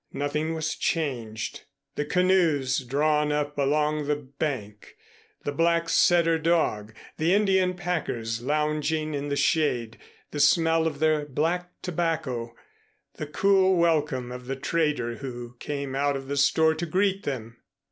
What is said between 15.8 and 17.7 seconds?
out of the store to greet them.